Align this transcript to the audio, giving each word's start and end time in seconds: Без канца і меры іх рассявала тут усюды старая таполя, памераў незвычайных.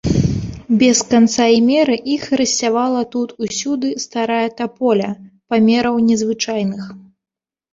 Без 0.83 1.01
канца 1.11 1.45
і 1.55 1.59
меры 1.67 1.97
іх 2.13 2.23
рассявала 2.41 3.03
тут 3.17 3.35
усюды 3.49 3.93
старая 4.07 4.47
таполя, 4.63 5.09
памераў 5.53 5.95
незвычайных. 6.11 6.83